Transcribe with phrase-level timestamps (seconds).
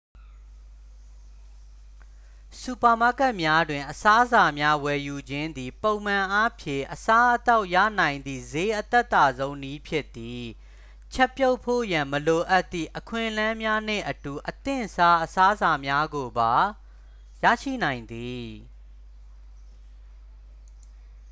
[2.59, 10.43] စူပါမားကတ်များတွင် အစားအစာများဝယ်ယူခြင်းသည် ပုံမှန်အားဖြင့် အစားအသောက်ရနိုင်သည့် ဈေးအသက်သာဆုံးနည်းဖြစ်သည်
[11.13, 16.53] ချက်ပြုတ်ဖို့ရန် မလိုအပ်သည့် အခွင့်အလမ်းများနှင့်အတူ အသင့်စား အစားအစာများကိုပါ
[17.43, 18.47] ရရှိနိုင်သည်